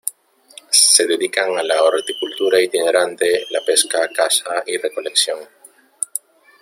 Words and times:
Se 0.71 1.05
dedican 1.05 1.55
a 1.55 1.61
la 1.61 1.83
horticultura 1.83 2.59
itinerante, 2.59 3.45
la 3.51 3.63
pesca, 3.63 4.09
caza 4.09 4.63
y 4.65 4.77
recolección. 4.77 5.37